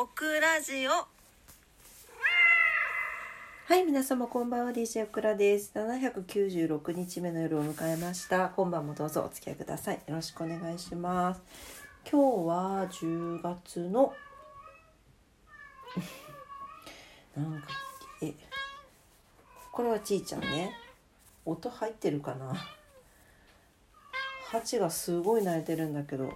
[0.00, 1.08] オクラジオは
[3.76, 5.72] い、皆様こんばんは DJ オクラです。
[5.74, 8.50] 796日目の夜を迎えました。
[8.50, 9.96] 今晩もどうぞお付き合いください。
[9.96, 11.42] よろしくお願いします。
[12.08, 14.14] 今日は10月の
[17.36, 17.66] なんか
[18.22, 18.34] え
[19.72, 20.76] これはちいちゃんね。
[21.44, 22.54] 音入ってるかな？
[24.44, 26.32] ハチがすごい鳴いてるんだけど、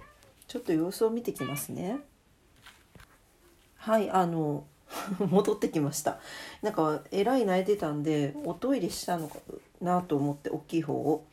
[0.49, 2.01] ちょっと様子を見てきますね。
[3.83, 4.63] はい、あの
[5.19, 6.19] 戻ってきました。
[6.61, 9.39] なんかえらい泣いてたんでおトイレしたのか
[9.81, 11.25] なと思って大きい方を。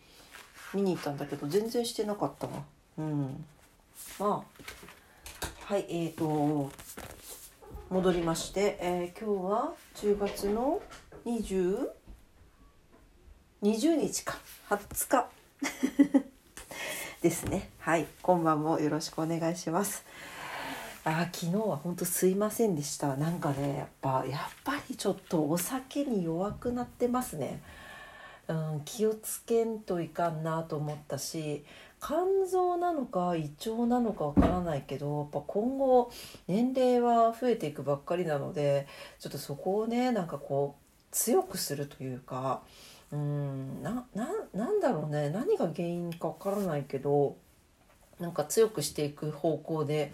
[0.75, 2.63] 見に行ったんだけど全然してなかったわ
[2.99, 3.45] うん。
[4.19, 6.71] まあはいえーと
[7.89, 10.81] 戻りまして、えー今日は10月の
[11.25, 11.89] 20
[13.63, 14.39] 20日か。
[14.69, 15.29] 20日。
[17.23, 17.71] ですね。
[17.79, 20.05] はい今晩もよろしくお願いします。
[21.05, 23.17] あ昨日は本当すいませんでした。
[23.17, 27.63] なんかねやっぱやっぱりちょっとお酒に弱くなってますね、
[28.49, 31.65] うん、気をつけんといかんなと思ったし
[32.03, 36.11] 肝臓なのか胃腸なのかわからないけどやっぱ今後
[36.49, 38.87] 年齢は増えていくばっかりなので
[39.19, 42.63] ちょっとそこをねなんかこう強くするというか
[43.11, 45.31] うんなななんだろうね。
[45.31, 47.37] 何が原因かわからないけど
[48.21, 50.13] なんか強くしていく方向で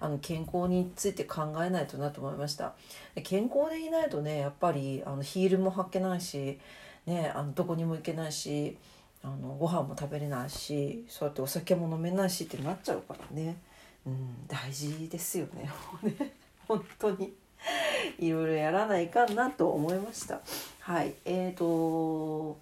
[0.00, 2.74] あの健康について考えないとなと思いました。
[3.14, 6.58] で健康でいないとねやっぱりあのヒールも履けないし、
[7.06, 8.78] ね、あのどこにも行けないし
[9.22, 13.58] あのご飯も食べれないしそうやってお酒も飲めないしってなっちゃうからね、
[14.06, 15.70] うん、大事ですよ ね。
[16.66, 17.34] 本当に。
[18.18, 20.40] いろいろやらないかんなと思いました。
[20.80, 22.58] はいえーと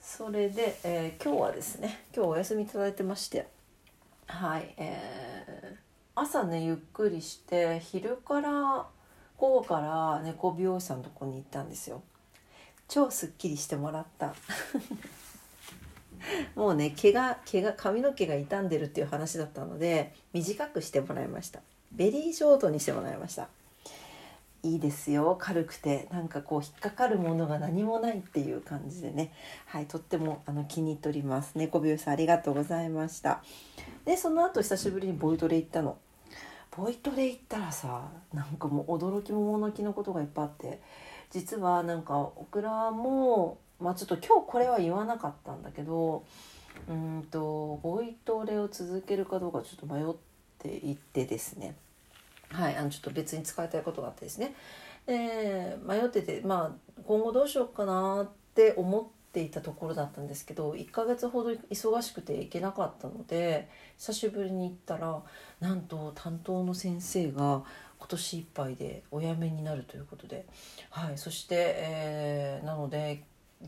[0.00, 3.57] それで、えー今日はですね今日お休みいただいてまして。
[4.28, 5.88] はいえー
[6.20, 8.86] 朝ねゆっくりして昼から
[9.36, 12.02] 午後から猫美容師さんのとこに行ったんですよ。
[12.88, 14.34] 超すっきりしてもらった。
[16.56, 21.60] もうね毛が毛が髪の毛が傷んでるっていう話だったので短くしてもらいました。
[21.92, 23.48] ベリーショートにしてもらいました。
[24.64, 26.08] いいですよ軽くて。
[26.10, 29.32] なんかこう引っかかるものが何もないっていう感じでね。
[29.66, 31.52] はいとってもあの気に入っております。
[31.54, 33.44] 猫美容師さんありがとうございました。
[34.08, 35.98] でその後久しぶりにボイトレ行ったの。
[36.74, 40.80] ボイトレ行ったらさなんかもう驚きものきのことがいっぱいあって。
[41.30, 46.24] 実はなんかオクラもまあちょっと今日これは言わなかったんだけど
[46.88, 50.06] うんとボイトレを続けるかどうかちょっと迷っ
[50.58, 51.76] ていてですね。
[52.48, 54.54] はいあのちょっと別に使いたいことがあってですね。
[55.04, 63.68] で迷っててまあ今後どうしようかなって思ってていたところだったんですけど1ヶ月ほど忙しくて行けなかったので
[63.98, 65.22] 久しぶりに行ったら
[65.60, 67.62] なんと担当の先生が
[67.98, 70.46] 今年いっぱいでお辞めになるということで、
[70.90, 73.22] はい、そして、えーなので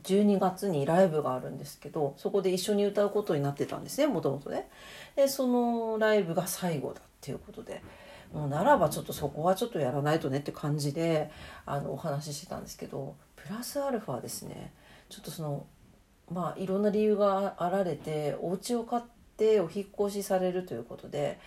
[0.04, 4.68] 12月にライブがあるんですけどそこで一緒に歌うことになってたんですねもともとね。
[5.16, 7.82] でそのライブが最後だっていうことで。
[8.32, 11.30] もうならばちょっとそこはちょっとやらないとねって感じで
[11.66, 14.72] あのお話ししてたんですけどプラスアルファですね
[15.10, 15.66] ちょっとその
[16.30, 19.02] まあいろんな理由があられてお家を買っ
[19.36, 21.38] てお引っ越しされるということで、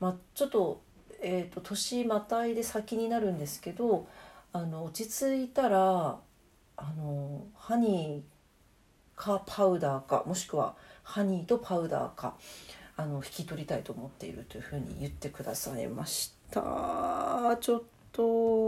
[0.00, 0.82] まあ、ちょっと,、
[1.22, 4.06] えー、と年またいで先になるんですけど
[4.52, 6.18] あの落ち着いたら
[6.76, 12.34] あのハニーかパウダーかもしくはハニーとパウダーか
[12.96, 17.56] あの引き取りたいと思っているというふうに言ってくださいました。
[17.60, 17.82] ちょっ
[18.12, 18.66] と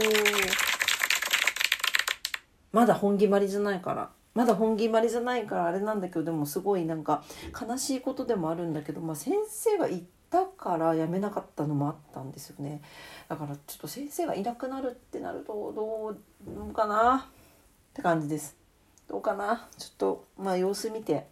[2.71, 4.09] まだ本決まりじゃないから。
[4.37, 7.23] まだ本決まりじゃないからあれなんだけどでもすごいなんか
[7.59, 12.83] 悲しいことでもあるんだけど、まあ、先生が言ったからやめなかったのもあったんですよね。
[13.29, 16.15] だからちょっと先生がいなくなるってなるとど
[16.69, 17.27] うかな？
[17.29, 18.55] って感じです。
[19.07, 19.67] どうかな？
[19.79, 21.25] ちょっとまあ様子見て。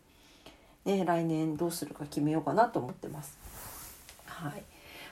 [0.86, 3.38] ね来年どうするか決めようかなと思ってます。
[4.26, 4.64] はい。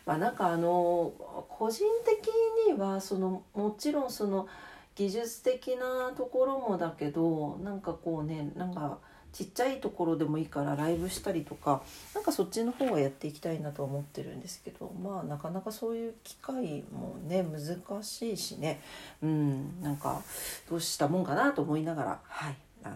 [0.05, 1.11] まあなんかあの
[1.49, 2.27] 個人的
[2.71, 4.47] にはそのもちろんその
[4.95, 8.99] 技術的なところもだけどなんかこうねなんか
[9.31, 11.81] ちっちゃいところでもいいからライブしたりとか
[12.13, 18.79] なんかそっちの方はやっていきたいなと思ってるんですけどまあなかなかそういう機会もね難しいしね
[19.23, 20.21] うんなんか
[20.69, 22.95] どうしたもんかなと思いながらはいあの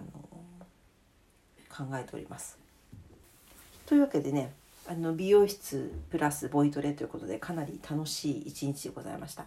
[1.70, 2.58] 考えております。
[3.86, 4.54] というわけでね
[4.88, 9.46] あの美容室プラスボイトレということでかなり楽しい一日でございました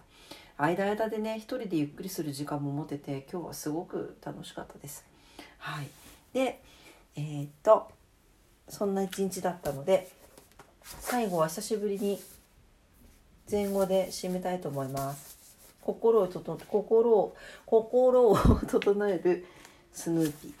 [0.61, 5.03] 間間でね一人でゆっくりする時間も持てて今日はすごく楽しかったです。
[5.57, 5.87] はい。
[6.33, 6.61] で
[7.15, 7.89] えーっと
[8.69, 10.09] そんな一日だったので
[10.83, 12.21] 最後は久しぶりに
[13.49, 15.37] 前後で締めたいと思います。
[15.81, 17.35] 心を整心を
[17.65, 19.45] 心を整える
[19.91, 20.53] スヌーピー。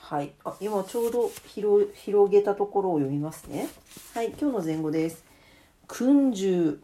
[0.00, 0.32] はい。
[0.44, 3.68] あ今ちょうど広広げたところを読みますね。
[4.14, 5.22] はい今日の前後です。
[5.86, 6.80] 訓従。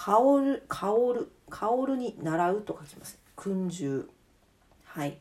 [0.00, 3.18] 香る香る香るに習うと書きます。
[3.34, 4.08] 訓従
[4.84, 5.18] はい。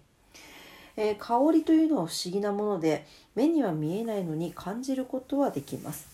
[0.96, 6.08] えー、香りというのは不思議なもので目には見えないのに感じることはできます。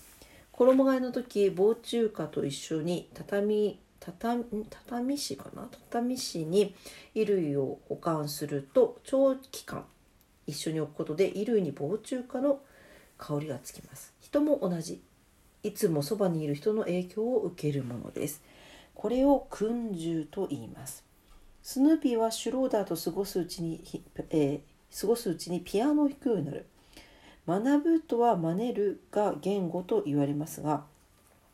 [0.54, 5.68] 衣替えの時防虫花と一緒に畳畳畳紙かな？
[5.90, 6.74] 畳紙に
[7.14, 9.84] 衣類を保管すると長期間
[10.48, 12.62] 一緒に置くことで衣類に防虫花の
[13.18, 14.14] 香りがつきます。
[14.22, 15.02] 人も同じ。
[15.66, 18.42] いつもそばにいる人の影響を受けるものです。
[18.96, 21.04] これを訓従と言います。
[21.62, 23.84] スヌーピーはシュローダーと過ごすうちに、
[24.30, 26.66] えー、過ごすうちにピアノを弾くようになる。
[27.48, 30.86] 学ぶとは真似るが言語と言われますが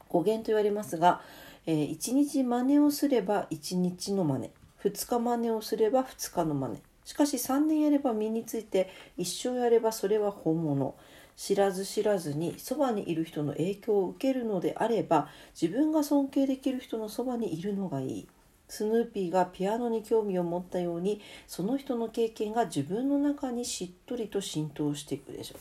[0.07, 1.21] 語源と言われますが、
[1.65, 4.51] えー、1日真似をすれば1日の真似。
[4.83, 6.81] 2日真似をすれば2日の真似。
[7.05, 10.95] しかし3年やれば身について一生やればそれは本物。
[11.39, 18.27] 知らず知らずにそばにいる人の影響を受けるのであれば自分が尊敬できる人のそばにいるのがいい。
[18.67, 25.55] スヌーピーがピアノに興味を持ったようにその人の経験が自分の中にしっとりと浸透していくでしょ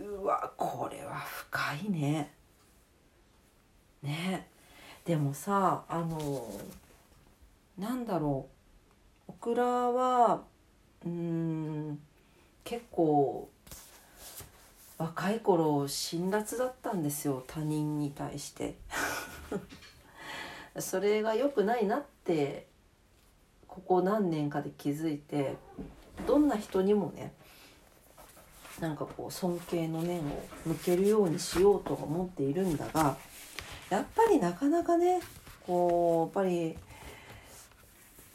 [0.00, 2.32] うわこれは深いね。
[4.02, 4.48] ね。
[5.04, 6.50] でもさあの
[7.78, 8.48] なんだろ
[9.28, 9.30] う。
[9.30, 10.42] オクラは
[11.06, 12.00] うん
[12.64, 13.48] 結構
[14.98, 18.76] 若い頃辛辣だったんですよ他人に対して。
[20.80, 22.66] それが良くないなって
[23.66, 25.56] ここ何年かで気づいて
[26.26, 27.32] どんな人にもね
[28.80, 30.22] なんかこう尊敬の念を
[30.66, 33.16] 向けるようにしようとは思っているんだが
[33.90, 35.20] やっぱりなかなかね
[35.66, 36.76] こうやっぱり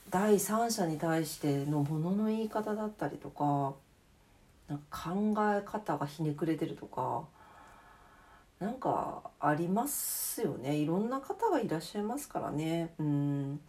[0.10, 3.74] 第三者に対してのものの言い方だったりとか
[4.90, 7.24] 考え方がひねくれてるとか
[8.60, 10.76] なんかありますよね。
[10.78, 12.94] いろんな方がいらっしゃいますからね。
[12.98, 13.60] うん。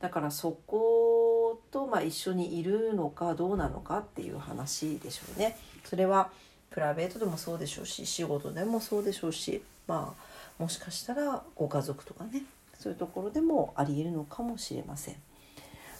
[0.00, 5.58] だからそこと、まあ、一緒にいるのかどうなのかっていう話でしょうね。
[5.84, 6.30] それは
[6.70, 12.42] プライベートでもそうでしょうし仕事でもそうでしょうしまあもしかしたらご家族とかね
[12.78, 15.16] そういうところでもありえるのかもしれません。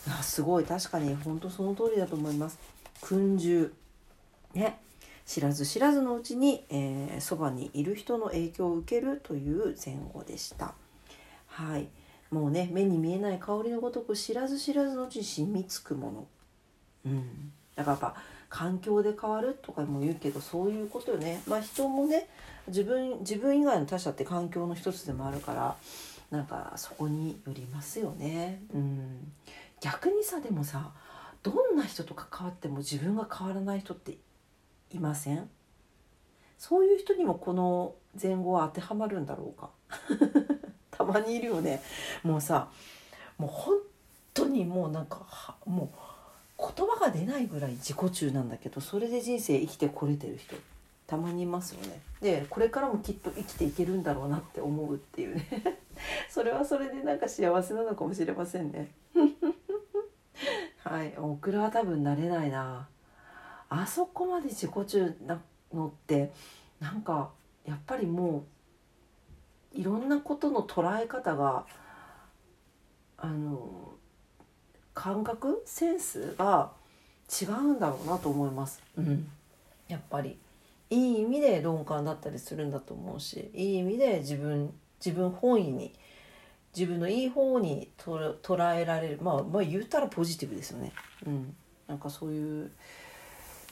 [0.08, 0.64] あすごい。
[0.64, 2.58] 確かに本当その通りだと思います。
[3.02, 3.72] 訓従
[4.54, 4.78] ね。
[5.26, 6.64] 知らず知らずのうちに
[7.20, 10.74] そば、にいる人の影響を受けるという前後でした。
[11.46, 11.88] はい。
[12.30, 16.26] もうね目に見えない香りのごとく知らず知らずのうちに染みつくもの、
[17.06, 18.16] うん、だからやっぱ
[18.50, 21.42] 環境で変わるとかも言うけどそういうことよね。
[21.46, 22.28] まあ人もね
[22.66, 25.76] 自分自分以外の他者って環境の一つでもあるから
[26.30, 29.32] なんかそこによりますよね、うん、
[29.80, 30.90] 逆にさでもさ
[31.42, 34.18] どんな人と関わっても自分が変わらない人って
[34.92, 35.48] いません？
[36.58, 39.70] そういう人にもこの前後は当てはまるんだろうか？
[40.90, 41.80] たまにいるよね。
[42.22, 42.68] もうさ
[43.36, 43.76] もう本
[44.34, 45.92] 当にもうなんかも
[46.58, 50.56] う言葉が出ないぐらい自己中なんだけどそれで人生生きてこれてる人
[51.06, 52.00] たまにいますよね。
[52.20, 55.46] でこれからもきっと生きていけるんだろうなって思うっていうね。
[56.28, 58.92] それはそれでなんか幸せなのかもしれませんね。
[60.84, 62.88] はいオクラは多分慣れないな。
[63.68, 65.40] あそこまで自己中な
[65.72, 66.32] のって
[66.80, 67.30] なんか
[67.66, 68.44] やっぱりも
[69.74, 71.66] ういろんなことの捉え方が
[73.18, 73.92] あの
[74.94, 76.72] 感覚センスが
[77.40, 78.82] 違うんだろうなと思います。
[78.96, 79.28] うん、
[79.86, 80.38] やっぱり
[80.90, 84.72] いい意味で鈍感だったりするんだと思うしいい意味で自分
[85.04, 85.92] 自分本位に
[86.74, 90.92] 自分のいい方に捉えられるまあまあ言ったらポジティブですよね。
[91.26, 91.54] うん、
[91.86, 92.70] なんかそういう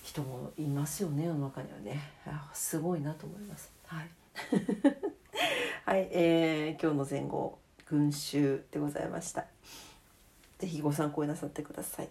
[0.06, 2.00] 人もいますよね世の中にはね。
[2.52, 3.72] すごいなと思います。
[3.86, 4.10] はい。
[5.84, 9.46] はい、えー、今日の前後群衆でございました。
[10.58, 12.08] 是非ご参考になさってください。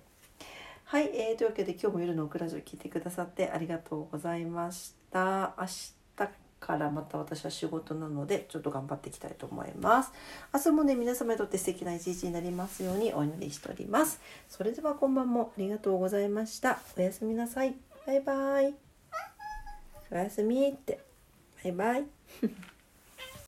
[0.84, 5.56] はい、えー、というわけで今日も夜のオクラジオ聞いてくださってありがとうございました。
[5.58, 6.05] 明日
[6.66, 10.12] からまた私は仕事なのでちょっと頑張っていきたいと思います。
[10.54, 14.20] 明日もね皆様にとって素敵な一日になりますようにお祈りしております。
[14.50, 16.80] それでは今晩もありがとうございました。
[16.98, 17.76] おやすみなさい。
[18.08, 18.74] バイバイ。
[20.12, 21.00] おやすみって。
[21.64, 22.06] バイバイ。